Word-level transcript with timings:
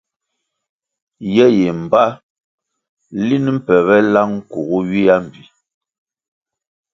Ye 1.35 1.45
yi 1.57 1.69
mbpa 1.81 2.03
linʼ 3.27 3.45
mpebe 3.57 3.97
lang 4.13 4.33
kugu 4.49 4.79
ywia 4.89 5.15
mbpi. 5.23 5.43